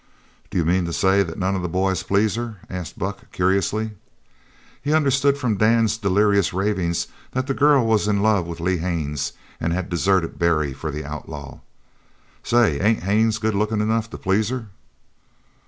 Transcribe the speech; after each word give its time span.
"D'you 0.49 0.65
mean 0.65 0.85
to 0.85 0.93
say 0.93 1.23
none 1.37 1.53
of 1.55 1.61
the 1.61 1.69
boys 1.69 2.01
please 2.01 2.33
her?" 2.33 2.57
asked 2.71 2.97
Buck 2.97 3.31
curiously. 3.31 3.91
He 4.81 4.93
understood 4.95 5.37
from 5.37 5.57
Dan's 5.57 5.95
delirious 5.95 6.53
ravings 6.53 7.05
that 7.33 7.45
the 7.45 7.53
girl 7.53 7.85
was 7.85 8.07
in 8.07 8.23
love 8.23 8.47
with 8.47 8.59
Lee 8.59 8.77
Haines 8.77 9.33
and 9.59 9.73
had 9.73 9.89
deserted 9.89 10.39
Barry 10.39 10.73
for 10.73 10.89
the 10.89 11.05
outlaw. 11.05 11.59
"Say, 12.41 12.79
ain't 12.79 13.03
Haines 13.03 13.37
goodlookin' 13.37 13.79
enough 13.79 14.09
to 14.09 14.17
please 14.17 14.49
her?" 14.49 14.69